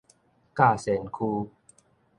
[0.55, 1.51] 甲仙區